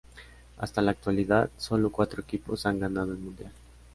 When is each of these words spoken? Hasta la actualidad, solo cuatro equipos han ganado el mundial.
Hasta 0.57 0.81
la 0.81 0.89
actualidad, 0.89 1.51
solo 1.57 1.91
cuatro 1.91 2.23
equipos 2.23 2.65
han 2.65 2.79
ganado 2.79 3.11
el 3.11 3.19
mundial. 3.19 3.51